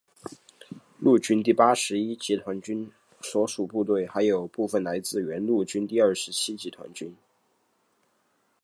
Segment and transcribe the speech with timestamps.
[0.97, 7.15] 陆军第八十一集团军所属部队还有部分来自原陆军第二十七集团军。